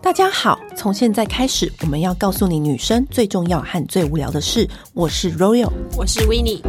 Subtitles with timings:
[0.00, 4.68] 大家好，从现在开始，我们要告诉你女生最重要和最无聊的事。
[4.92, 6.60] 我是 Royal，我是 Winnie。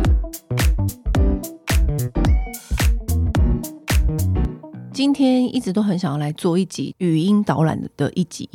[4.94, 8.50] 今天一直都很想要来做一集语音导览的一集，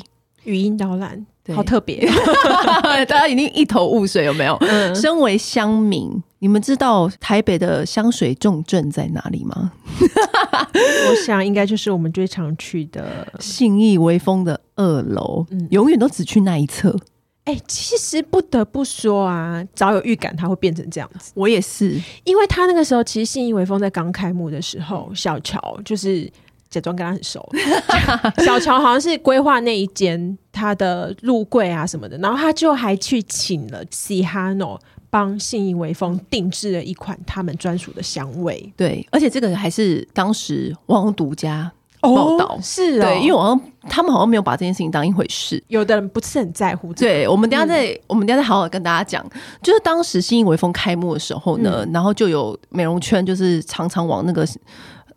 [0.45, 1.27] 语音导览。
[1.55, 2.07] 好特别，
[2.85, 4.55] 大家一定一头雾水，有没有？
[4.61, 9.73] 嗯、身为乡民，你们知道台北的香水重镇在哪里吗？
[10.01, 16.97] 我想应该就是我们最常去的信义威风的二楼，嗯、永远都只去那一侧。
[17.45, 21.33] 哎、欸，其实不得不说啊，早有预感它会变成这样子。
[21.35, 26.31] 我也是，因为他那个时候其实信义威风在刚开幕的时候，小乔就是。
[26.71, 27.49] 假装跟他很熟，
[28.45, 34.79] 小乔好像是规划那一间他的入柜啊什么的，然后他就还去请了 Sihano
[35.09, 38.71] 帮信义微风定制了一款他们专属的香味。
[38.77, 47.13] 对，而且这个还是当时网红独家报道，哦、是、哦，对，因为好像他们好像没有把这件事情当一回事，有的人不是很在乎、这个。
[47.13, 49.27] 对，我们等下再，嗯、我们等下再好好跟大家讲，
[49.63, 54.47] 就是当时信义微风开幕的时候呢，嗯、然后就有美容圈，就是常常往那个。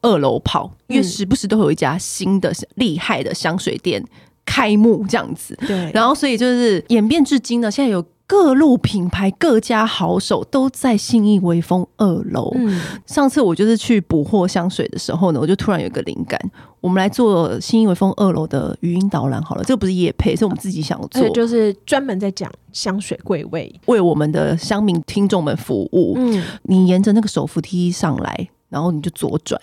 [0.02, 4.04] 二楼跑，因为时不时都会有一家新的厉害的香水店
[4.46, 5.58] 开幕，这样子。
[5.68, 12.52] 对，然后所以就是演变至今呢，现在有各路品牌、各家好手都在信义微风二楼。
[12.56, 16.40] 嗯，上次我就是去补货香水的时候呢，我就突然有一个灵感，
[16.80, 19.64] 我们来做信义微风二楼的语音导览好了。
[19.64, 26.14] 这个不是业配，是我们自己想做，就是专门在讲香水柜位，为我们的乡民听众们服务。
[26.16, 28.50] 嗯，你沿着那个手扶梯上来。
[28.72, 29.62] 然后你就左转，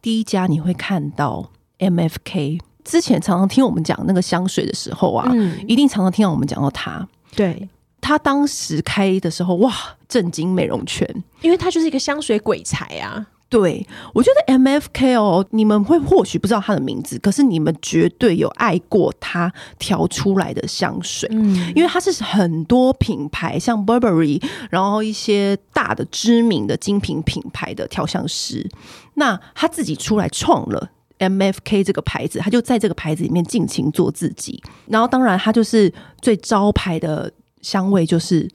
[0.00, 2.60] 第一家你会看到 MFK。
[2.84, 7.06] 之前常常听我们讲那个香水的时候啊，嗯、一定常常听到我们讲到他。
[7.34, 7.68] 对，
[8.00, 9.74] 他当时开的时候，哇，
[10.08, 11.06] 震惊美容圈，
[11.42, 13.26] 因为他就是一个香水鬼才啊。
[13.50, 13.84] 对，
[14.14, 28.70] 我觉得 MFK 哦，你们会或许不知道他的名字，可是你们绝对有爱过他调出来的香水，嗯，因为它是很多品牌，像 Burberry，然后一些大的知名的精品品牌的调香师，
[29.14, 30.88] 那他自己出来创了
[31.18, 35.92] MFK 这个牌子，他就在这个牌子里面尽情做自己，然后当然他就是
[36.22, 38.48] 最招牌的香味就是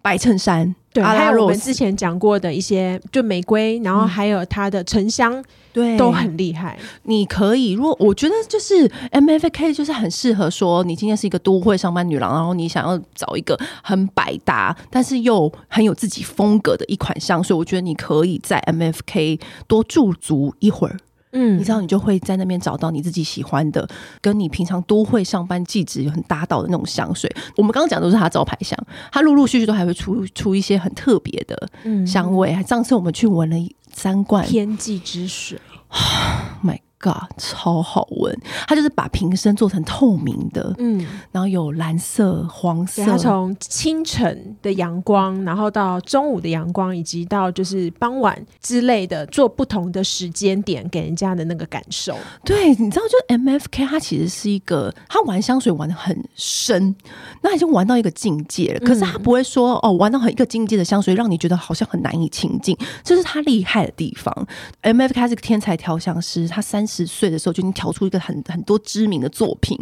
[0.00, 0.74] 白衬衫。
[0.92, 6.78] 对，还有我们之前讲过的一些，就玫瑰，然后还有它的沉香，对，都很厉害。
[7.02, 20.96] 你可以，如果我觉得就是 MFK 就是很适合说，你今天是一个都会上班女郎，然后你想要找一个很百搭，但是又很有自己风格的一款香水，我觉得你可以在 MFK 多驻足一会儿。
[21.32, 23.88] 嗯，你知道，你就会在那边找到你自己喜欢的，
[24.20, 27.30] 跟你平常都会上班气质有很搭到的那种香水。
[27.56, 28.78] 我们刚刚讲都是他招牌香，
[29.12, 31.68] 他陆陆续续都还会出出一些很特别的
[32.06, 32.52] 香味。
[32.52, 33.56] 还上次我们去闻了
[33.92, 35.58] 三罐天际之水，
[36.64, 36.87] My。
[37.00, 38.36] God，超好闻！
[38.66, 43.04] 它就是把瓶身做成透明的，嗯，然后有蓝色、黄色。
[43.04, 52.18] 它从清晨的阳光，然后到中午的阳光，以及到就是傍晚之类的，做不同的时间点给人家的那个感受。
[52.44, 56.96] 对，你知道，就 MFK 它其实是一个，他玩香水玩的很深，
[57.42, 58.80] 那已经玩到一个境界了。
[58.80, 64.34] 可是他不会说哦，玩到很一个境界的香水，让你觉得好像很难以亲近，这是他厉害的地方。
[64.82, 66.87] MFK 是个天才调香师，他三。
[66.88, 69.78] 十岁的时候就已经调出一个很很多知名的作品。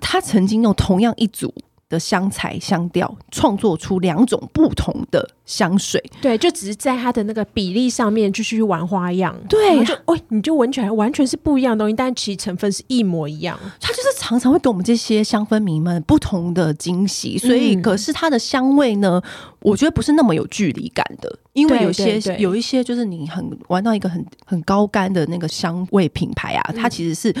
[0.00, 1.54] 他曾经用同样一组
[1.88, 6.02] 的香材香调创作出两种不同的香水。
[6.20, 9.34] 对，就只是在它的那个比例上面继续玩花样。
[9.48, 13.58] 对，就哦，你就闻起来完全是不一样的东西，但其实成分是一模一样。
[13.80, 17.38] 它就是常常会给我们这些香氛迷们不同的惊喜。
[17.38, 19.22] 所以，可是它的香味呢，
[19.60, 21.38] 我觉得不是那么有距离感的。
[21.54, 27.34] 因为有些有一些就是你很玩到一个很很高干的那个香味品牌啊，它其实是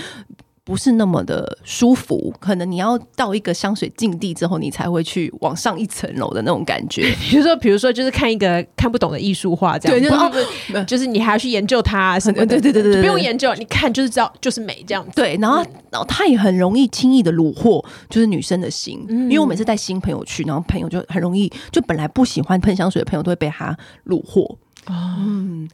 [0.68, 2.30] 不是那么的舒服？
[2.38, 7.10] 可能你要到一个香水境地之后，你才会去往上一层楼的那种感觉。
[7.30, 12.60] 比如说，比如说，就是看一个 看不懂的艺术画，这样对，就是、哦、就是你还要去研究它什么的？
[12.60, 15.12] 对对对对，不用研究，你看就是知道就是美这样子。
[15.16, 19.02] 对，然后然后它也很容易轻易的虏获，就是女生的心。
[19.08, 23.74] 嗯、因为我每次带新朋友去，然后朋友就很容易，就本来不喜欢喷香水的朋友都会被他
[24.04, 24.58] 虏获。
[24.86, 25.68] 哦，嗯，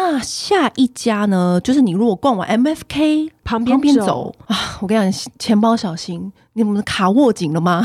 [0.00, 1.60] 那下一家呢？
[1.60, 7.84] 就是你如果逛完 MFK 旁边边走啊，我跟你讲，钱包小心，你们的卡握紧了吗？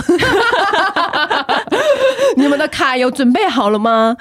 [2.38, 4.16] 你们的卡有准备好了吗？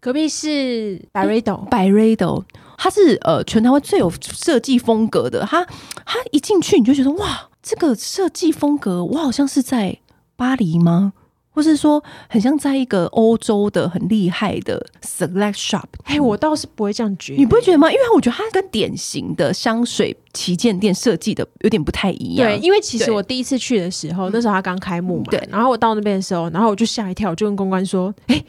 [0.00, 2.42] 隔壁是 Byredo，Byredo，
[2.76, 5.46] 它是呃全台湾最有设计风格的。
[5.48, 5.64] 它
[6.04, 9.98] 它一进去你就觉得哇，这个设计风格，我好像是在
[10.34, 11.12] 巴黎吗？
[11.58, 15.86] 或是说很像在一个欧洲的很厉害的 select shop。
[16.04, 17.90] 哎，我倒是不会这样觉得，你不会觉得吗？
[17.90, 22.48] 因为我觉得它跟典型的香水旗舰店设计的有点不太一样。
[22.48, 25.48] 对，因为其实我第一次去的时候，那时候它刚开幕嘛，对。
[25.50, 28.40] 然后我到那边的时候，然后我就吓一跳，我就跟公关说：“哎，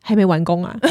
[0.00, 0.76] 还没完工啊。”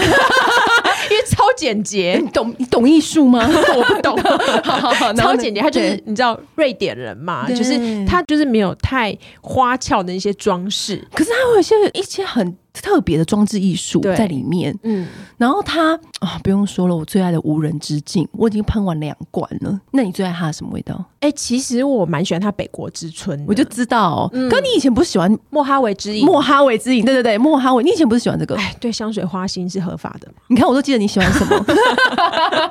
[1.27, 3.43] 超简洁，你懂你懂艺术吗？
[3.47, 4.17] 我不懂。
[4.63, 12.55] 好好好，超简洁，他就是你知道瑞典人嘛，就是他就是没有太花俏的一些装饰，可是他会有一些一些很。
[12.73, 15.07] 特别的装置艺术在里面，嗯，
[15.37, 19.79] 然后它啊、哦，不用说了，我最爱的无人之境，我已经喷完两罐了。
[19.91, 20.95] 那你最爱它的什么味道？
[21.19, 24.29] 哎、欸，其实我蛮喜欢它北国之春，我就知道。
[24.33, 26.25] 嗯，可你以前不是喜欢莫哈维之影？
[26.25, 27.83] 莫哈维之影，对对对，莫哈维。
[27.83, 28.55] 你以前不是喜欢这个？
[28.55, 30.27] 哎，对，香水花心是合法的。
[30.47, 31.65] 你看，我都记得你喜欢什么。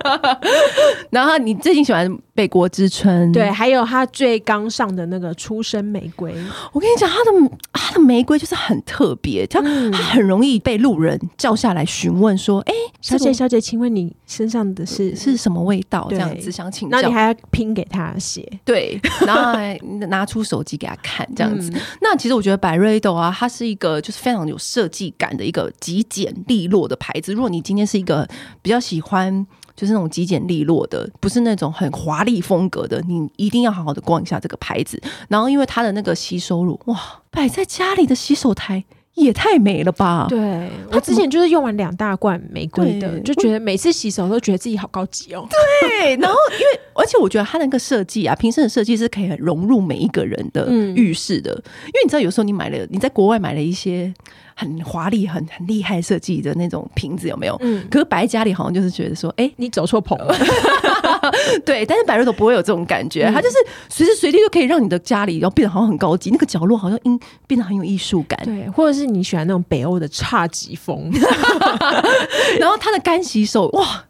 [1.10, 2.10] 然后你最近喜欢
[2.40, 6.32] 北国之春，对，还有他最刚上的那个初生玫瑰。
[6.72, 19.78] 我跟你讲，他的他的玫瑰就是很特别，他很容易被路人叫下来询问说：“哎、欸，小姐，小姐，请问你身上的是是什么味道？”这样子想请教，那你还要拼给他写，对， 然后还
[20.08, 21.70] 拿出手机给他看，这样子。
[21.74, 27.34] 嗯、那其实我觉得 Byredo 啊，它是一个就是非常有设计感的一个极简利落的牌子。
[27.34, 28.26] 如果你今天是一个
[28.62, 29.46] 比较喜欢
[29.76, 35.02] 就是那种极简利落的，不是那种很华丽风格的，你一定要好好的逛一下这个牌子。
[35.28, 37.00] 然后因为它的那个吸收乳，哇，
[37.30, 38.84] 摆在家里的洗手台。
[39.20, 40.26] 也太美了吧！
[40.28, 45.46] 对，我之前就是用完两大罐玫瑰的，就觉得每次洗手都觉得自己好高级哦。
[45.80, 51.50] 对，然后因为而且我觉得它那个设计啊，瓶身的设计是可以很融入每一个人的浴室的。
[51.52, 54.12] 因为你知道，有时候你买了你在国外买了一些
[54.54, 57.56] 很华丽、很很厉害设计的那种瓶子，有没有？
[57.60, 57.86] 嗯。
[57.90, 60.34] 可是摆在家里好像就是觉得说，哎，你走错棚了。
[61.64, 63.56] 对，但是 Byredo 不会有这种感觉，它就是
[63.88, 68.38] 随时随地都可以让你的家里要变得好像很高级，那个角落好像因变得很有艺术感。
[68.44, 71.10] 对，或者是你喜欢那种北欧的侘寂风，
[72.58, 74.04] 然后它的干洗手哇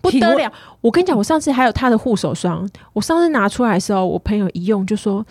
[0.00, 0.52] 不得了！
[0.80, 5.24] 我跟你讲，我上次还有它的护手霜，我上次拿出来的时候，我朋友一用就说。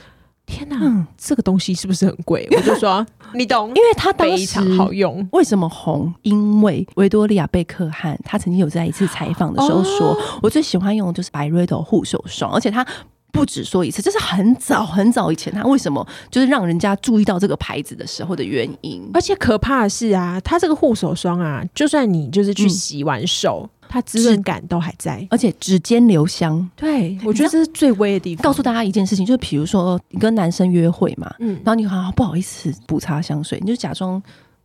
[0.45, 2.45] 天哪，嗯、这个东西是不是很贵？
[2.51, 3.03] 我就说
[3.33, 5.27] 你懂，因为它非常好用。
[5.31, 6.13] 为什么红？
[6.21, 12.85] 因为维多利亚贝克汉他曾经有在一次采访的时候说，哦、我最喜欢用的就是 Byredo 护手霜，而且他
[13.31, 19.09] 不止说一次，这是很早很早以前他为什么就是让人家注意到这个牌子的时候的原因。
[19.13, 23.67] 而且可怕的是啊，它这个护手霜啊，就算你就是去洗完手。
[23.67, 26.67] 嗯它滋润感都还在，而且指尖留香。
[26.75, 28.41] 对，我觉得这是最微的地方。
[28.41, 34.19] 告诉大家一件事情，就是比如说你跟男生约会嘛，嗯，然后你好像不好意思补擦香水，你就假装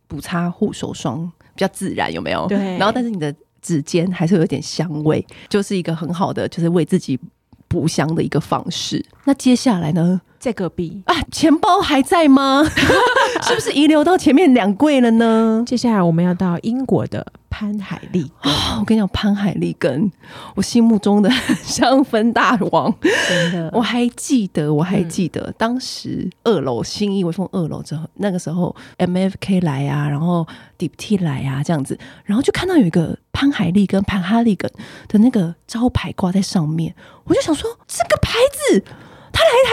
[0.07, 2.47] 补擦护手霜，比较自然，有没有？
[2.47, 2.57] 对。
[2.79, 3.31] 然后，但是你的
[3.61, 7.19] 指尖还是有点香味，就是一个很好的，就是为自己
[7.67, 9.05] 补香的一个方式。
[9.25, 10.19] 那接下来呢？
[10.39, 12.63] 在隔壁啊，钱包还在吗？
[13.43, 15.63] 是不是遗留到前面两柜了呢？
[15.67, 18.53] 接下来我们要到英国的潘海利根。
[18.79, 20.09] 我跟你讲，潘海利根，
[20.55, 21.29] 我心目中的
[21.61, 30.47] 香氛大王，真的，我还记得，我还记得、嗯、当时二楼新义微风二楼之后，那个时候 MFK 来啊，然后
[30.77, 34.71] Diptyque 来啊，这样子，然后就看到有一个潘海利根、潘哈利根
[35.09, 36.95] 的那个招牌挂在上面，
[37.25, 38.83] 我就想说，这个牌子。
[39.39, 39.71] 他来台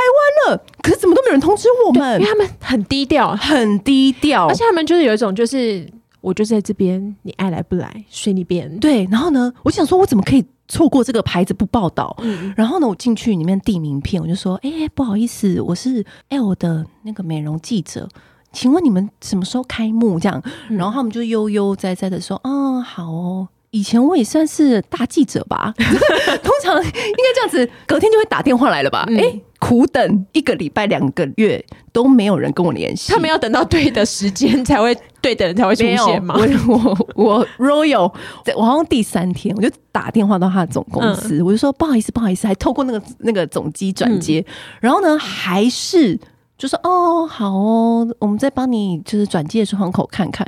[0.48, 2.20] 湾了，可是怎么都没有人通知我们？
[2.20, 5.88] 因为他们很低调，很低调，而且他们就是有一种，就是
[6.20, 8.78] 我就在这边，你爱来不来随你便。
[8.78, 12.16] 对，然后呢，我想说，我怎么可以错过这个牌子不报道？
[12.20, 18.08] 嗯，然后呢，我进去里面递名片，我就说，哎、欸，不好意思，我是 L 的那个美容记者，
[18.52, 20.18] 请问你们什么时候开幕？
[20.18, 23.48] 这样，然后他们就悠悠哉哉的说，嗯，好哦。
[23.72, 29.04] 以前我也算是大记者吧， 通常应该这样子，隔天就会打电话来了吧？
[29.10, 36.36] 哎、嗯欸，苦等一个礼拜、两个月都没有人跟我联系，他们要等到对的时间才会对的人才会出现吗？
[36.38, 38.12] 我我我 Royal，
[38.56, 46.16] 我好像第三天我就打电话到他的总公司，嗯、我就说不好意思，不好意思，还透过那个那个总机转接，嗯、然后呢，还是
[46.56, 50.46] 就说哦好哦，我们再帮你就是转接的窗口看看，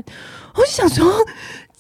[0.54, 1.12] 我就想说。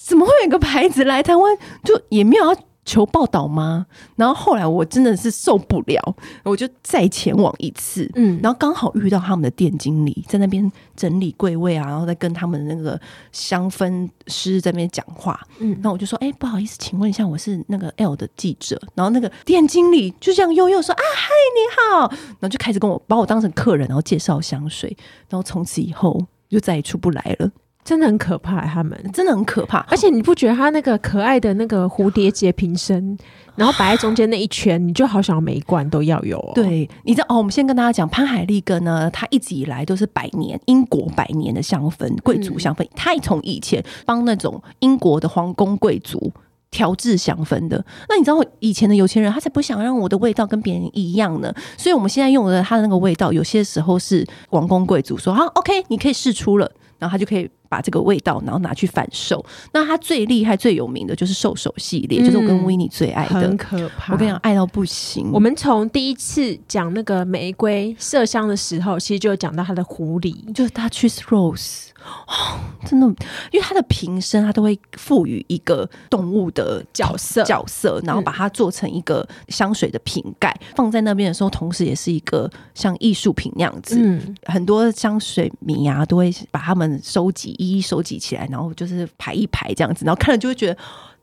[0.00, 2.56] 怎么会有一个牌子来台湾，就也没有要
[2.88, 3.84] 求报道吗？
[4.16, 12.98] 然后后来我真的是受不了，我就再前往一次，嗯，然后刚好遇到他们的店经理在那边整理柜位啊，然后再跟他们那个
[13.30, 18.80] 香氛师在那边讲话，嗯，那我就说，哎、欸，不好意思，请问一下，我是那个 L 的记者。
[18.94, 24.96] 然后那个店经理就这样悠悠说，啊，嗨，你好，然后就开始跟我把我当成客人，然后介绍香水，
[25.28, 26.18] 然后从此以后
[26.48, 27.50] 就再也出不来了。
[27.88, 29.78] 真的很可怕，他们真的很可怕。
[29.88, 33.16] 而且你不觉得他那个可爱的那个蝴蝶结瓶身，
[33.54, 36.52] 然后摆在中间那一圈，你就好想要每一罐都要有哦。
[36.54, 37.38] 对，你知道哦？
[37.38, 42.84] 我们先跟大家讲，潘海利根呢，他一直以来都是百年英国百年的香氛，贵族香氛。
[42.84, 46.30] 嗯、他从以前帮那种英国的皇宫贵族
[46.70, 47.82] 调制香氛的。
[48.06, 51.50] 那你知道以前的有钱人，他才不想让我的味道跟别人一样呢。
[51.78, 57.48] 所以我们现在用的他的那个味道，有些时候是王公贵族说啊 OK，你可以试出了，然后他就可以。
[57.70, 59.44] 把这个味道，然后拿去反售。
[59.74, 64.14] 那它最厉害、最有名的就是兽首系列，嗯、就是我跟维尼最爱的，很可怕。
[64.14, 65.30] 我跟你讲，爱到不行。
[65.34, 71.87] 我们从第一次讲那个玫瑰麝香的时候，其实就有讲到它的狐狸，就是它 Duchess Rose。
[72.26, 73.06] 哦，真的，
[73.50, 83.96] 因为它的瓶身，它都会赋予一个动物的角色角色，然后把它做成一个香水的瓶盖，嗯、放在那边的时候，同时也是一个像艺术品那样子。
[83.98, 87.54] 嗯，很多香水迷啊，都会把它们收集。
[87.58, 90.76] 一一收集起来，然后就是排一排这样子，然后看了就会觉得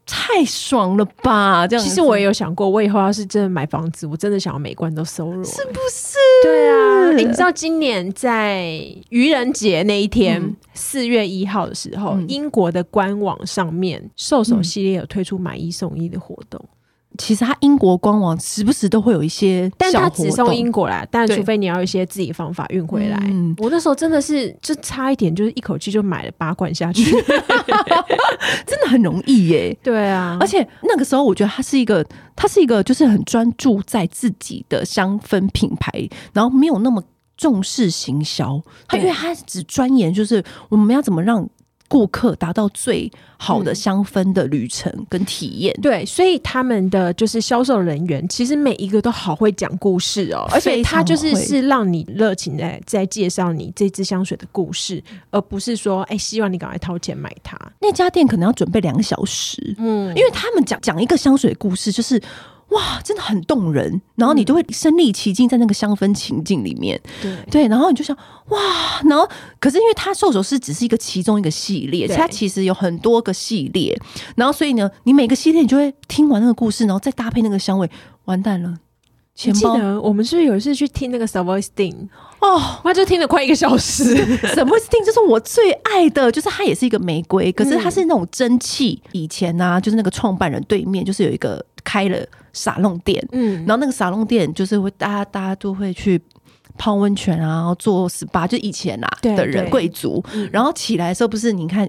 [0.05, 1.67] 太爽了吧？
[1.67, 6.17] 这样，其实我也有想过，我以后要是真的买房子，我真的想要每关都收入，是不是？
[6.43, 8.65] 对啊，你知道今年在
[9.09, 16.63] 愚人节那一天，四、嗯、月一号的时候，嗯、英国的官网上面兽首系列有推出买一送一的活动。
[17.17, 23.17] 其实它英国官网时不时都会有一些，但它只送英国来，但除非你要一些自己方法运回来。
[23.25, 27.11] 嗯、我那时候真的是就差一点，就是一口气就买了八罐下去，
[28.65, 29.77] 真的很容易耶。
[29.83, 32.05] 对啊，而且那个时候我觉得它是一个，
[32.35, 35.91] 它是一个就是很专注在自己的香氛品牌，
[36.33, 37.03] 然后没有那么
[37.37, 38.61] 重视行销。
[38.87, 41.47] 他因为他只钻研就是我们要怎么让。
[41.87, 57.57] 顾客达到最好的香氛的旅程跟体验，嗯，对，所以他们的就是销售人员，其实每一个都好会讲故事哦，而且他就是是让你热情在在介绍你这支香水的故事，而不是说哎，希望你赶快掏钱买它。
[57.79, 62.21] 那家店可能要准备两小时，嗯，因为他们讲讲一个香水故事就是。
[62.75, 67.35] 哇，真的很动人，然后你就会身临其境在那个香氛情境里面，对。
[67.49, 68.15] 对，然后你就想
[68.49, 68.59] 哇，
[69.05, 69.27] 然后
[69.59, 73.97] 可是因为它兽首是只是一个其中一个系列，它其实有很多个系列，
[74.35, 77.89] 然后所以呢，你每个系列你就会听完那个故事，然后再搭配那个香味，
[78.25, 78.77] 完蛋了。
[79.33, 82.07] 钱包，记得我们是不是有一次去听那个 Savoy Sting
[82.39, 84.15] 哦，那就听了快一个小时。
[84.55, 89.01] Savoy Sting 就是我最爱的，就是它也是一个玫瑰，可是它是那种蒸汽。
[89.11, 96.19] 以前呢、啊，就是那个创办人对面就是有一个开了沙龙店，嗯，然后那个沙龙店就是会大家大家都会去
[96.77, 101.87] 泡温泉啊，然后做 SPA，就以前啊的人贵族，然后起来的时候不是你看。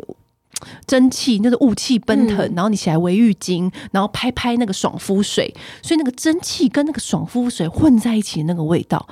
[0.87, 9.07] 蒸汽，那个雾气奔腾，嗯、然后你起来围浴巾，然后拍拍那个爽肤水，所以那个蒸汽跟那个爽肤水混在一起那个味道，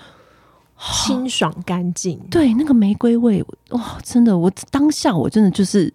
[1.04, 5.92] 清爽干净，对，那个玫瑰味，哇，真的，我当下我真的就是。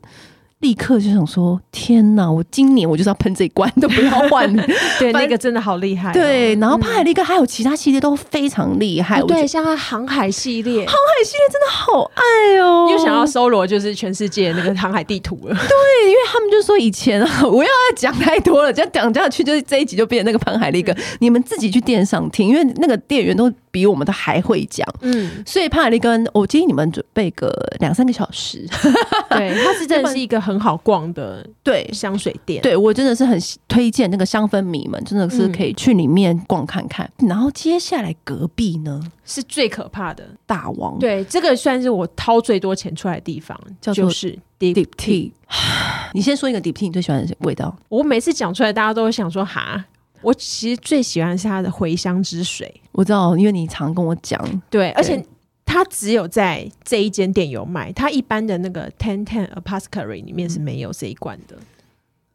[0.59, 2.29] 立刻就想说：天哪！
[2.29, 4.53] 我今年我就是要喷这一罐，都不要换。
[4.99, 6.11] 对，那个真的好厉害。
[6.11, 9.21] 对，然后潘海利根还有其他系列都非常厉害。
[9.21, 12.89] 对，像它航海系列，航海系列真的好爱哦！
[12.91, 15.55] 又想要搜罗就是全世界那个航海地图了。
[15.55, 20.93] 对，因为他们就说以前啊， 我要讲太多了，这样讲下去，就是这一集就变成那个潘海利根。
[21.19, 24.87] 你们自己去店上听，因为那个店员都比我们都还会讲。
[25.01, 28.67] 嗯，所以潘海利根，我建议你们准备个两三个小时。
[29.31, 30.59] 对，它是真的是一个很。
[30.59, 37.09] 好逛的， 对香水店，对我真的是很推荐那个香氛迷们，真的是可以去里面逛看看。
[37.19, 45.31] 嗯、然后接下来隔壁呢是最可怕的大王，对这个算是我掏最多钱出来的地方，叫做是 Deep Tea。
[46.13, 47.73] 你先说一个 Diptyque 你最喜欢的味道。
[47.87, 49.85] 我每次讲出来，大家都会想说哈，
[50.21, 52.81] 我其实最喜欢是它的茴香之水。
[52.91, 55.23] 我知道，因为你常跟我讲，对，而且。
[55.71, 61.55] 它只有在这一间店有卖，它一般的那个 Ten Ten Apothecary 里面是没有这一罐的。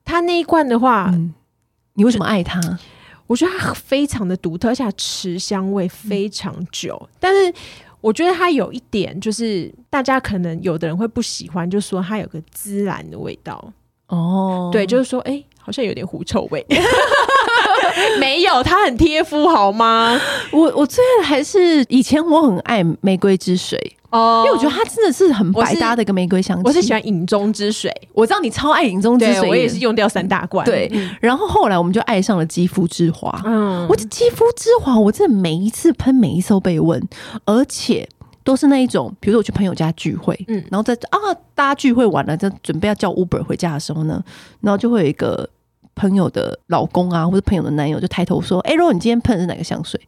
[0.04, 1.34] 它那一罐的话，嗯、
[1.94, 2.60] 你为什么爱它？
[3.26, 6.96] 我觉得它非常的独特，而且持香味非常久。
[7.02, 7.52] 嗯、但是
[8.00, 13.72] 我觉得它有一点，就是大家可能有的人会不喜欢，就是说它有个孜然的味道。
[14.06, 16.64] 哦，对，就是说，哎、欸，好像有点狐臭味。
[18.18, 20.20] 没有，它很贴肤，好吗？
[20.52, 23.78] 我我最爱的还是以前我很爱玫瑰之水
[24.10, 26.62] 哦，因为我觉得它真的是很百搭的一个玫瑰香气。
[26.64, 30.64] 我是喜欢影中之水，我知道你超爱影中之水，我也是用掉三大罐。
[30.64, 33.42] 对，然后后来我们就爱上了肌肤之华。
[33.44, 37.02] 嗯，我的肌肤之华，我真的每一次喷，每一次被问，
[37.44, 38.08] 而且
[38.44, 41.18] 都是那一种，比如说我去朋友家聚会，嗯，然后在啊
[41.54, 44.22] 大家聚会完了，就准备要叫 Uber 回家的时候呢，
[44.60, 45.48] 然后就会有一个。
[45.94, 50.00] 朋友的老公啊，或者朋友的男友就抬头说：“哎、如果你今天喷的是哪个香水？”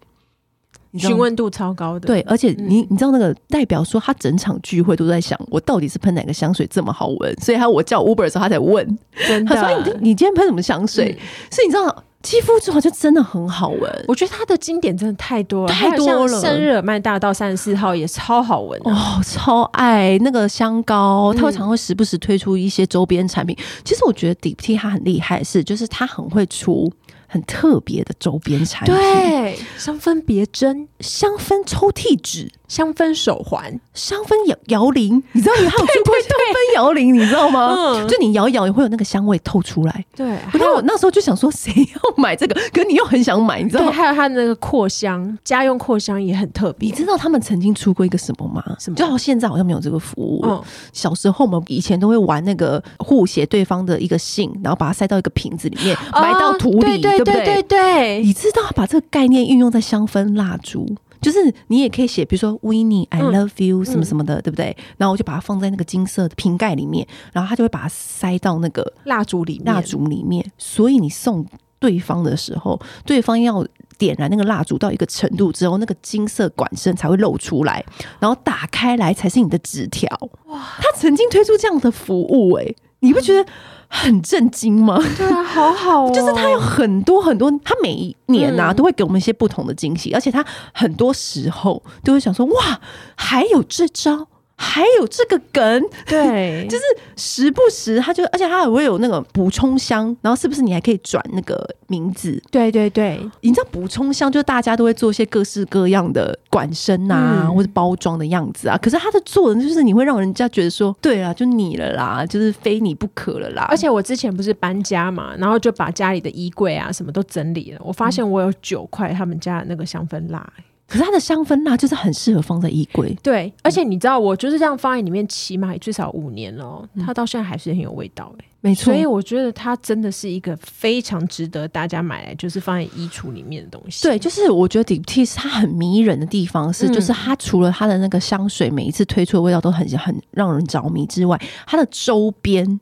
[0.98, 2.06] 询问度超高的。
[2.06, 7.34] 对，而且你你知道那个代表说他整场聚会都在想，我到底是喷哪个香水这么好闻？
[7.40, 8.98] 所以他我叫 Uber 的时候，他才问，
[9.46, 11.16] 他说你你今天喷什么香水？
[11.50, 12.04] 所以你知道。
[12.22, 16.40] 肌肤之后就真的很好闻，我觉得它的经典真的太多了，太多了。
[16.40, 23.56] 圣日耳曼大道三十四号也超好闻哦，超爱那个香膏，它会常会时不时推出一些周边产品。
[23.84, 26.92] 其实我觉得 Diptyque 它很厉害，是就是它很会出。
[27.26, 37.74] 很特别的周边产品，对，香氛别针、香氛抽屉纸、香氛手环、香氛摇摇铃，你知道你还有做过 香氛摇铃，你知道吗？
[37.76, 40.04] 嗯，就你摇一摇也会有那个香味透出来。
[40.14, 42.54] 对，然后我那时候就想说，谁要买这个？
[42.72, 43.92] 可是你又很想买，你知道吗？
[43.92, 46.88] 还有它的那个扩香，家用扩香也很特别。
[46.88, 48.62] 你知道他们曾经出过一个什么吗？
[48.78, 48.96] 什么？
[48.96, 50.62] 就好现在好像没有这个服务了。
[50.92, 56.80] 小时候我们以前都会玩那个互写对方的一个信，然后把它塞到一个瓶子里面，埋到土里。
[56.80, 60.86] 对对对对，对你知道把这个概念运用在香氛蜡烛，
[61.20, 64.76] 就是你也可以写，比如说 Winnie I love you 什么什么的，对不对？
[64.96, 70.44] 然后我就把它放在那个金色的瓶盖里面，然后他就会把它塞到那个蜡烛里蜡烛里面。
[70.58, 71.44] 所以你送
[71.78, 73.66] 对方的时候，对方要
[73.98, 77.84] 点燃那个蜡烛到一个程度之后，那个金色管身才会露出来，
[78.20, 80.08] 然后打开来才是你的纸条。
[80.46, 82.74] 哇，他曾经推出这样的服务，哎，
[83.06, 83.48] 你不觉得？
[83.88, 84.98] 很震惊吗？
[85.16, 86.10] 对啊，好好哦。
[86.12, 90.44] 就是他有很多很多，他每一年呐、啊、都会给我们一些不同的惊喜，而且他
[90.74, 92.80] 很多时候都会想说，哇，
[93.14, 94.26] 还有这招。
[94.58, 96.84] 还有这个梗，对， 就是
[97.16, 102.42] 时不时他就，而且他还会有那个补充箱，然后是不是你还可以转那个名字？
[102.50, 108.78] 对对对，你知道补充箱就是大家都会做一些各式各样的管身啊，嗯、或者包装的样子啊。
[108.78, 113.66] 可是他的做的就是你会让人家觉得说，对啊，就你了啦，就是非你不可了啦。
[113.68, 120.50] 而且我之前不是搬家嘛，然后就把家里的衣柜啊什么都整理了，我发现我有九块他们家的那个香氛蜡。
[120.88, 128.84] 可是它的香氛蜡就是很适合放在衣柜，对，而且你知道，我就是这样放在里面，起码最少五年了，它到现在还是很有味道哎、欸，没错。
[128.84, 134.04] 所以我觉得它真的是一个非常值得大家买来，就是放在衣橱里面的东西。
[134.04, 142.78] 对，就是我觉得 Diptyque 它很迷人的地方是，就是它除了它的那个香水每一次推出的味道都很很让人着迷之外，它的周边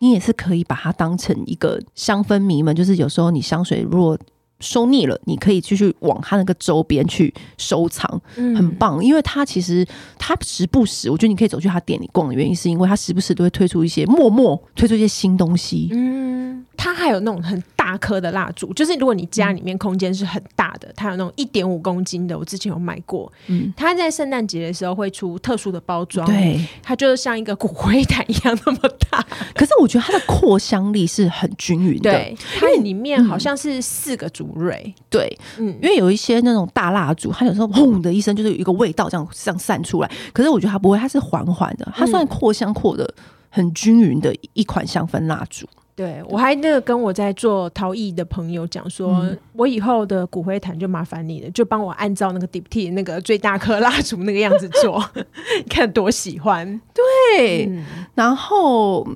[0.00, 4.18] 你也是可以把它当成一个香氛迷们，就是有时候你香水如果。
[4.60, 9.04] 收腻了，你可以继续往它那个周边去收藏，嗯、很棒。
[9.04, 9.86] 因为它其实
[10.18, 15.88] 它时不时，我觉得你可以走去他店里逛的原因，是因为它时不时都会推出一些默默推出一些新东西。
[15.92, 23.30] 嗯，它还有那种很大颗的蜡烛，就是如果你家里面空间是很大的，它有那种一点五公斤的，我之前有买过。
[23.48, 28.78] 嗯，它在圣诞节的时候会出特殊的包装，对，它就是像一个骨灰坛一样那么
[29.10, 29.24] 大。
[29.54, 34.60] 可是我觉得它的扩香力是很均匀的，对，它里面好像是四个烛。
[34.60, 40.10] 瑞对，嗯，因为有一些那种大蜡烛，它有时候轰的一声，就是有一个味道这样这样散出来。
[40.32, 43.08] 可是我觉得它不会，它是缓缓的，它算扩香扩的
[43.50, 45.66] 很均匀的一款香氛蜡烛。
[45.94, 56.80] 对，我还那个跟我在做陶艺的朋友讲说，嗯、我以后的骨灰坛就麻烦你了，就帮我按照那个 Diptyque 那个最大颗蜡烛那个样子做，你 看多喜欢。
[56.92, 59.06] 对，嗯、然后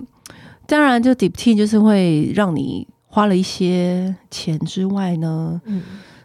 [0.66, 2.88] 当然就 Diptyque 就是会让你。
[3.10, 5.82] 花了一些钱之外呢，嗯，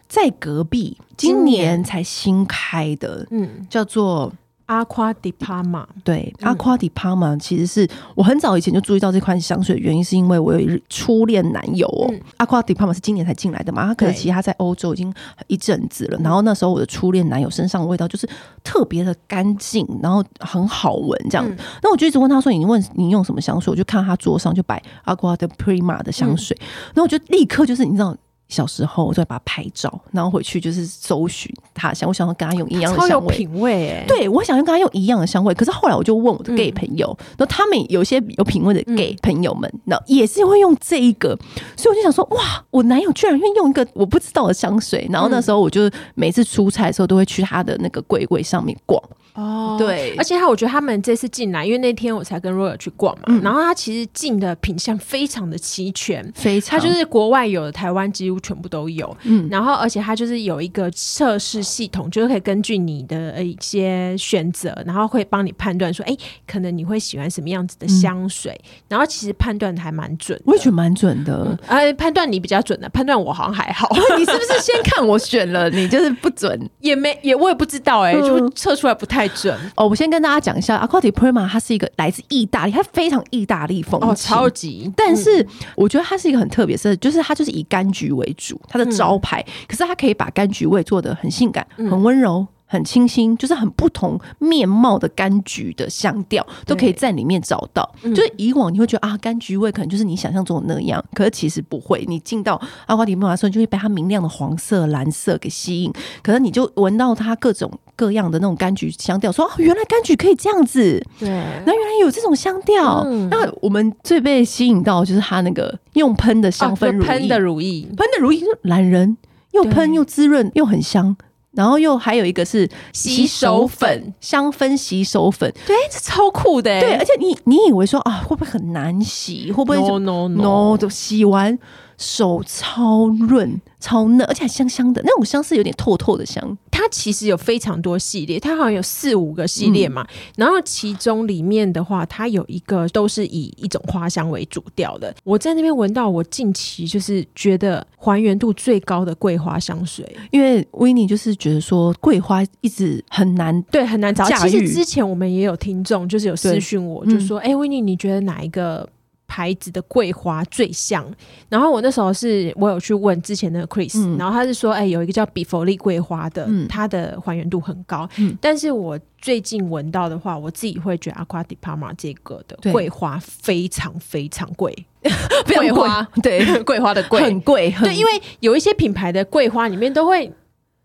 [0.08, 4.32] 在隔壁今年才新开的，嗯，叫做。
[4.66, 12.12] Acqua di Parma，对，Acqua di Parma 其实是我很早以前就注意到这款香水的原因，是因为我有一初恋男友哦。
[12.38, 15.12] Acqua di Parma 是今年才进来的嘛，他可能其实他在欧洲已经
[15.46, 16.18] 一阵子了。
[16.18, 18.28] 然后那时候我的初恋男友身上的味道就是
[18.64, 21.46] 特别的干净，然后很好闻这样。
[21.82, 26.56] 那我就一直问他说：“你问你用什么香水？”我就看他桌上就摆 Acqua di Parma 的香水，
[26.92, 28.16] 然后我就立刻就是你知道。
[28.48, 34.04] 小时候我就会把它拍照，然后回去就是搜寻他香，我想要跟他用一样的香味，超有品味哎！
[34.06, 35.52] 对，我想要跟他用一样的香味。
[35.54, 41.36] 可是后来我就问我的 gay 朋友，那、嗯、他们有些有品味的 gay 朋友们，那、嗯、也是会用这一个，
[41.76, 45.08] 所以我就想说，哇，我男友居然会用一个我不知道的香水。
[45.10, 49.02] 然后那时候我就每次出差的时候都会去他的那个柜柜上面逛。
[49.36, 79.25] 哦，对，而且他，我觉得他们这次进来，因为那天我才跟 Royal 去逛嘛，嗯、然后他其实进的品相非常的齐全，非常，他就是国外有的，台湾几乎全部都有，嗯，然后而且他就是有一个测试系统，就是可以根据你的一些选择，然后会帮你判断说，哎，可能你会喜欢什么样子的香水，嗯、然后其实判断还蛮准，我也觉得蛮准的，哎、嗯，判断你比较准的，判断我好像还好，你是不是先看我选了，你就是不准， 也没也我也不知道、欸，哎、嗯，就测出来不太。
[79.28, 79.88] 准哦！
[79.88, 84.92] 我先跟大家讲一下，Acqua di Prima，它是一个来自意大利，它非常意大利风哦，超级。
[84.94, 89.40] 但是我觉得它是一个很特别的，就是它就是以柑橘为为主，它的招牌。
[89.46, 92.46] 嗯、可是它可以把柑橘味做的很性感、嗯、很温柔。
[92.68, 97.88] 很清新，就是很不同面貌的柑橘的香调都可以在里面找到。
[98.02, 102.04] 就是以往你会觉得啊，柑橘味可能就是你想象中的那样，可是其实不会。
[102.08, 105.92] 你进到阿瓜迪梦玛的时候，你就会被它明亮的黄色、蓝色给吸引。
[106.24, 111.02] 可是你就闻到它各种各样的那种柑橘香调，说哦，原来柑橘可以这样子。
[111.18, 113.02] 对，那原来有这种香调。
[113.06, 119.16] 嗯、那我们最被吸引到就是它那个用喷的香氛喷的乳液，喷的乳液就是懒人，
[119.52, 121.16] 又喷又滋润又很香。
[121.52, 126.78] 然后又还有一个是洗手粉，香氛洗手粉，对，这超酷的。
[126.80, 129.50] 对，而且你你以为说啊，会不会很难洗？
[129.50, 131.58] 会不会 no no no，, 洗完
[131.96, 133.60] 手超润。
[133.78, 136.58] 超嫩，而且还香香的，那种香是有点透透的香。
[136.72, 140.02] 它其实有非常多系列，它好像有四五个系列嘛。
[140.02, 145.14] 嗯、然后其中里面的话，它有一个都是以一种花香为主调的。
[145.22, 150.16] 我在那边闻到，我近期就是觉得还原度最高的桂花香水。
[150.32, 154.24] 因为维尼就是觉得说桂花一直很难对很难找。
[154.24, 158.88] 其实之前我们也有听众就是有私讯我，就说：“哎、嗯，维尼，你觉得哪一个？”
[159.26, 161.04] 牌子的桂花最像，
[161.48, 168.08] 然后我那时候是我有去问之前的 Chris，、嗯、然后他是说，哎、欸，有一个叫比佛利桂花的，嗯、它的还原度很高。
[168.18, 174.74] 嗯、但是我最近闻到的话，我自己会觉得 Acqua di Parma 这个的桂花非常非常贵，
[175.46, 176.62] 桂花 对。
[176.62, 177.22] 桂花的贵。
[177.22, 178.10] 很贵，对，因为
[178.40, 180.32] 有一些品牌的桂花里面都会。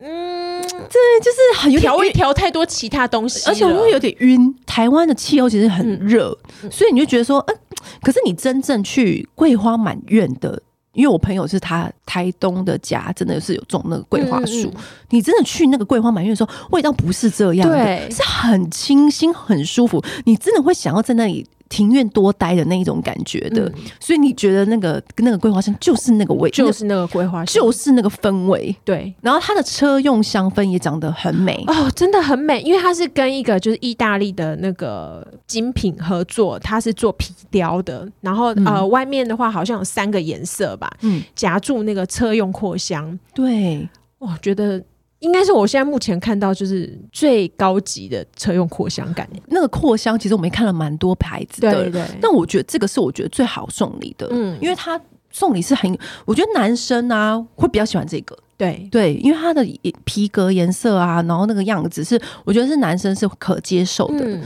[0.04, 4.54] 嗯，这就是很有调味调太多其他东西，而且我会有点晕。
[4.66, 7.56] 台湾的气候其实很热，嗯、所以你就觉得说，嗯，
[8.02, 14.68] 可是你真正去桂花满院的，因为我朋友是他台东的家，真的是有种那个桂花树。
[14.70, 20.04] 嗯嗯、你真的去那个桂花满院的时候，味道不是这样的，是很清新、很舒服。
[20.26, 21.48] 你真的会想要在那里。
[21.72, 28.76] 庭院多待的那一种感觉的，嗯、所以你觉得那个那个桂花香就是那个味，就是那个桂花香，就是那个氛围。
[28.84, 44.84] 对，然后它的车用香氛也长得很美哦，真的很美，因为它是跟一个就是意大利的那个精品合作，它是做皮雕的，然后、嗯、呃外面的话好像有三个颜色吧，嗯，夹住那个车用扩香，对，我觉得。
[45.22, 49.30] 应该是我现在目前看到就是最高级的车用扩香感。
[49.50, 52.04] 那个扩香其实我们也看了蛮多牌子的，对对。
[52.20, 58.90] 但我觉得这个是我觉得最好送礼的，嗯，因为它送礼是很，我觉得男生啊会比较喜欢这个，对。
[58.92, 59.64] 对，因为它的
[60.06, 64.42] 皮革颜色啊，然后那个样子是我觉得是男生是可接受的，嗯，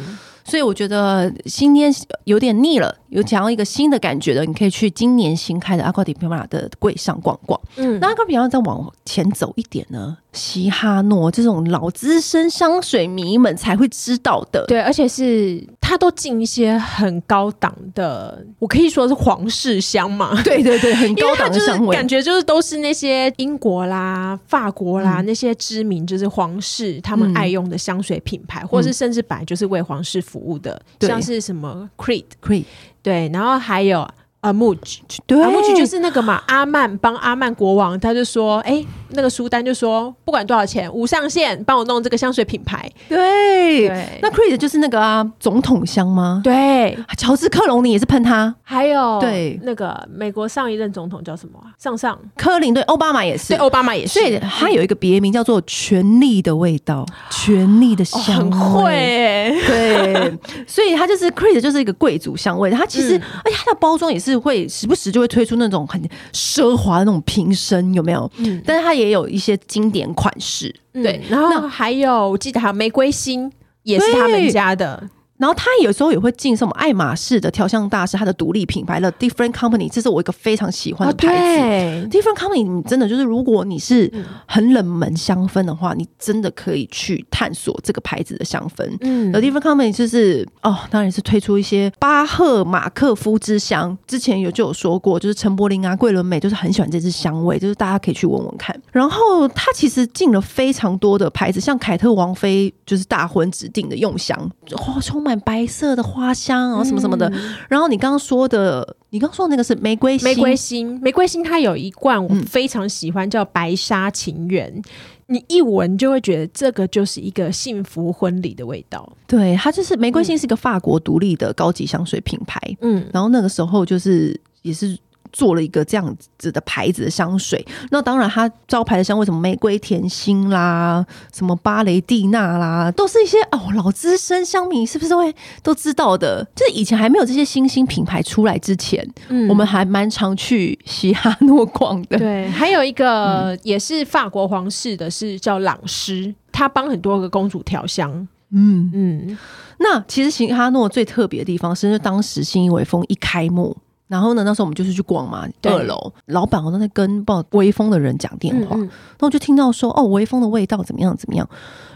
[0.46, 2.96] 所以我觉得今天有点腻了。
[3.10, 7.60] 有想要一个新的感觉的，你可以去今年新开的 Acqua di Parma 的柜上逛逛。
[7.78, 14.66] 嗯，那 Acqua di Parma 再往前走一点呢，西哈诺这种老资深香水迷们才会知道的。
[14.68, 20.42] 对，而且是它都进一些很高档的，我可以说是皇室香嘛。
[20.42, 32.66] 对对对，很 高档的香味，感觉就是都是那些英国啦、法国啦、嗯、那些知名就是皇室他们爱用的香水品牌，嗯、或是甚至本来就是为皇室服务的，嗯、像是什么 Creed Creed。
[33.04, 34.08] 对，然后还有。
[34.46, 36.40] 阿木吉，对，阿木吉就是那个嘛。
[36.48, 42.88] 阿曼帮阿曼国王，他就说：“哎、欸，那个苏丹就说，不管多少钱，无上限，帮我弄这个香水品牌。
[43.10, 46.42] 对”对，那 Creed 就是那个啊，总统香吗？
[46.44, 48.54] 对，乔治克隆尼也是喷他。
[48.62, 51.74] 还有对那个美国上一任总统叫什么啊？
[51.78, 54.20] 上上科林，对，奥巴马也是，对，奥巴马也是。
[54.20, 58.56] 所以他有一个别名叫做“权力的味道”，权力的香味。
[58.56, 62.72] 哦、很会、欸，对，所以他就是 Creed 就是一个贵族香味。
[62.72, 64.36] 它其实，而且它的包装也是。
[64.46, 66.00] 会时不时就会推出那种很
[66.32, 68.30] 奢华的那种瓶身，有没有？
[68.38, 71.20] 嗯，但是它也有一些经典款式，嗯、对。
[71.30, 75.02] 然后还有，我记得还有玫瑰心，也是他们家的。
[75.38, 82.08] 然后他有时候也会进什么爱马仕的调香大师，他的独立品牌了 Different Company，这是我一个非常喜欢的牌子。
[82.10, 84.12] Different Company，你真的就是如果你是
[84.46, 88.90] 很冷门香氛的话，你真的可以去探索这个牌子的香氛。
[89.02, 98.74] 嗯，Different Company 就是哦，当然是推出一些巴赫马克夫之香，之前有就有说过，就是陈柏霖啊、桂纶镁就是很喜欢这支香味，就是大家可以去闻闻看。
[98.92, 104.40] 然后他其实进了非常多的牌子，像凯特王妃就是大婚指定的用香，
[104.72, 107.28] 哦，充满白色的花香啊，什么什么的。
[107.30, 114.72] 嗯、然后你刚刚说的，你刚刚说的那个是玫瑰玫瑰心，玫瑰心它有一罐我非常喜欢，叫白纱情缘。
[114.76, 114.84] 嗯、
[115.26, 119.12] 你一闻就会觉得这个就是一个幸福婚礼的味道。
[119.26, 122.62] 对，它就是玫瑰心是一个法国独立的高级香水品牌。
[122.82, 124.98] 嗯，然后那个时候就是也是。
[125.36, 127.64] 做了一个这样子的牌子的香水。
[127.92, 136.42] 那当然，它招牌的香味什么玫瑰甜心啦，什么巴雷蒂娜啦，都是一些哦老资深香迷是不是会都知道的？
[136.56, 142.18] 就是以前还没有这些新兴品牌出来之前，嗯，我们还蛮常去西哈诺逛的。
[142.18, 148.26] 对，还有一个也是法国皇室的，是叫朗诗，他帮很多个公主调香。
[148.52, 149.38] 嗯嗯，
[149.80, 153.76] 那其实西哈诺最特别的地方是，就当时新一微风一开幕，
[154.08, 161.50] 然后呢，那时候我们就是去逛嘛，二楼老板好像在跟报微风的人讲电话，嗯嗯，然后我就听到说哦，微风的味道怎么样怎么样。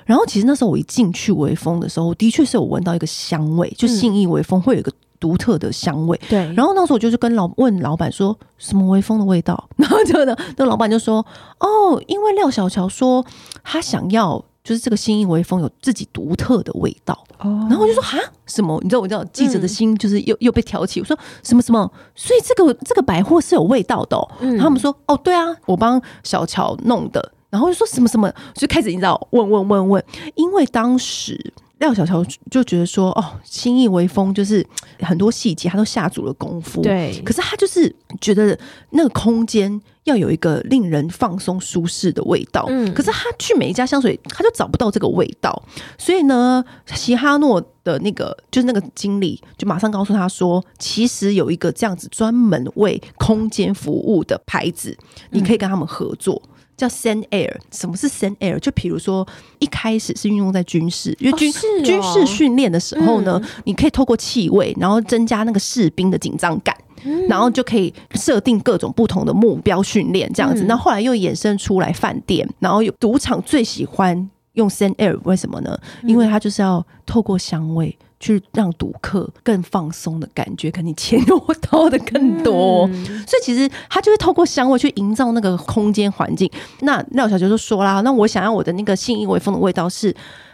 [0.06, 6.20] 然后其实那时候我一进去微风的时候，的确是有闻到一个香味，就信义微风会有一个独特的香味。
[6.28, 11.24] 对、嗯，然后那时候我就去跟老问老板说什么微风的味道， 然后就呢，那老板就说
[11.60, 13.24] 哦，因为廖小乔说
[13.64, 14.44] 他想要。
[14.70, 17.52] 就是这个新意微风有自己独特的味道，oh.
[17.64, 18.80] 然后我就说哈什么？
[18.84, 21.00] 你知道我知道记者的心就是又、嗯、又被挑起。
[21.00, 21.92] 我说什么什么？
[22.14, 24.32] 所以这个这个百货是有味道的、哦。
[24.42, 27.32] 嗯、然后他们说哦对啊，我帮小乔弄的。
[27.50, 31.54] 然后就说什么什么，就开始你知道问问问问，因为当时。
[31.80, 34.62] 廖小乔就觉得说：“哦，信义微风就是
[35.00, 37.22] 很多细节他都下足了功夫，对。
[37.24, 38.60] 可是他就是觉得
[38.90, 42.66] 那个空间要有一个令人放松舒适的味道。
[42.68, 45.64] 嗯，可是他去每一家香水，他就找不到这个味道。
[45.98, 54.98] 所以呢，西哈诺的那个就是那个经理就马上告诉他说，其实有一个这样子专门为空间服务的牌子，
[55.30, 56.42] 你可以跟他们合作。”
[56.80, 58.58] 叫 Scent Air，什么是 Scent Air？
[58.58, 59.28] 就比如说
[59.60, 70.64] 一开始是运用在军事，因为军、哦哦、军事训练的时候呢，嗯、你可以透过气味，然后增加那个士兵的紧张感，嗯、然后就可以设定各种不同的目标训练这样子。
[70.64, 75.78] 那、嗯、后，来又衍生出来饭店，然后有赌场最喜欢用 Scent Air，为什么呢？
[76.04, 77.98] 因为它就是要透过香味。
[78.20, 86.52] 去让赌客更放松的感觉，肯定钱又会掏的更多，嗯、所以其实他就会透过香味去营造那个空间环境。
[86.82, 90.10] 那廖小姐就说啦，那我想要我的那个信义微风的味道是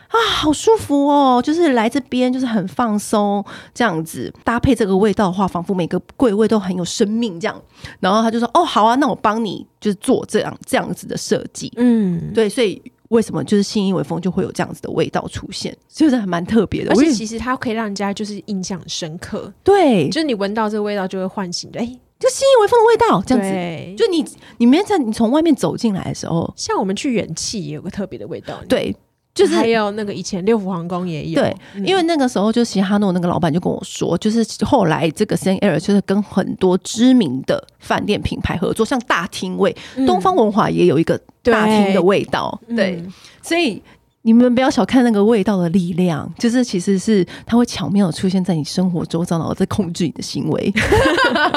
[0.10, 7.62] 啊，好舒服哦，就是来这边就是很放松这样子，搭配这个味道的话，仿佛每个柜位都很有生命这样。
[7.99, 12.80] 然后他就说哦，好啊，那我帮你就是做这样这样子的设计，嗯，对，所以。
[13.09, 15.75] 为什么就是信义微风就会有这样子的味道出现？
[15.87, 19.53] 就是还蛮特别的，而且其实它可以让人家就是印象深刻。
[19.63, 21.85] 对，就是你闻到这个味道就会唤醒，哎，
[22.19, 23.49] 就信义为风的味道这样子。
[23.49, 24.25] 对就你，
[24.57, 28.59] 你没在你从外面走进来的时候，像我们去远气也有个特别的味道。
[28.67, 28.95] 对。
[29.35, 43.03] 就是还有那个以前六福皇宫也有，对，嗯、因为那个时候就西哈诺那个老板就跟我说，就是后来这个 Scent Air 就是跟很多知名的饭店品牌合作，像大厅味，嗯、东方文华也有一个大厅的味道，对，
[43.41, 43.83] 所以
[44.25, 50.73] 你们不要小看那个味道的力量，就是其实是它会巧妙的出现在你生活周遭，然后在控制你的行为。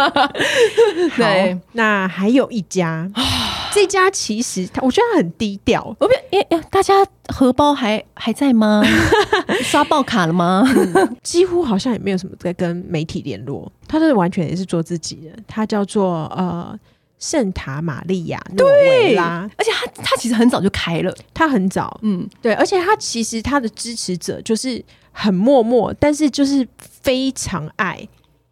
[1.17, 3.11] 对，那还有一家。
[3.73, 5.83] 这家其实他，我觉得它很低调。
[5.99, 6.95] 我不，哎哎，大家
[7.29, 8.83] 荷包还还在吗？
[9.65, 10.63] 刷爆卡了吗？
[10.95, 13.71] 嗯，几乎好像也没有什么在跟媒体联络。
[13.87, 15.31] 他是完全也是做自己的。
[15.47, 16.79] 他叫做呃
[17.19, 28.09] 圣塔玛利亚诺维拉，而且他他其实很早就开了，他很早，嗯，对，而且他其实他的支持者就是很默默，但是就是非常爱。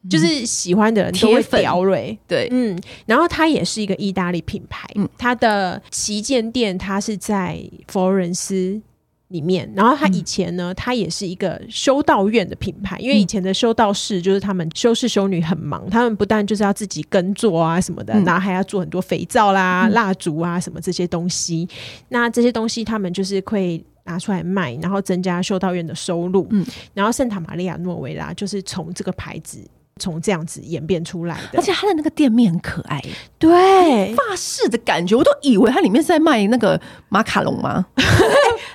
[0.08, 8.80] 就是喜欢的人都会屌蕊，对，嗯，然后它也是一个意大利品牌，嗯，它的旗舰店它是在佛罗伦斯
[9.28, 21.68] 里面，然后他以前呢，他也是一个修道院的品牌，因为以前的修道士就是他们修士修女很忙，他们不但就是要自己耕作啊什么的，然后还要做很多肥皂啦、蜡烛啊什么这些东西，
[22.08, 29.58] 那这些东西他们就是会拿出来卖，然后增加修道院的收入，嗯，然后圣塔玛利亚诺维拉就是从这个牌子。
[29.98, 33.02] 从这样子演变出来的，而且它的那个店面很可爱，
[33.38, 36.78] 对，法式的感觉，我都以为它里面是在卖那个
[37.08, 37.86] 马卡龙吗？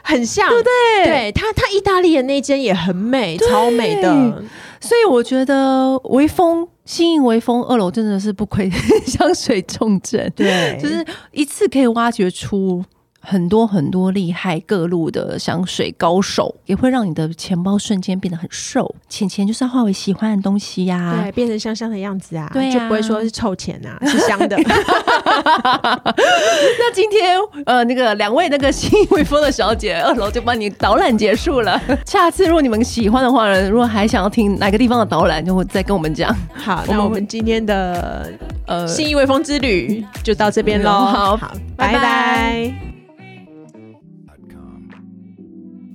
[0.02, 1.06] 很像，对不对？
[1.06, 4.44] 对，它它意大利的那间也很美，超美的。
[4.80, 8.68] 所以我觉得微风，信义微风二楼真的是不亏
[9.06, 12.84] 香水重镇，对，就是一次可以挖掘出。
[13.22, 18.94] 很多很多厉害各路的香水高手，也会让你的钱包瞬间变得很瘦。
[19.08, 24.58] 钱钱就是要化为喜欢的东西呀、啊，对，变成香香的样子啊，对啊，就不会说是臭钱啊， 是香的。
[26.80, 31.80] 那今天呃，那个两位那个信义微风的小姐，二楼就帮你导览结束了。
[32.06, 36.36] 下次如果你们喜欢的话呢，如果还想要听哪个地方的导览，就会再跟我们讲。
[36.54, 38.32] 好，那我们今天的
[38.66, 40.92] 呃信义微风之旅就到这边喽。
[40.92, 41.94] 好，好，拜拜。
[41.94, 43.01] 拜拜